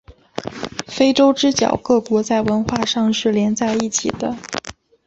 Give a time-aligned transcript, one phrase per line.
[0.87, 4.35] 非洲之角各国在文化上是连在一起的。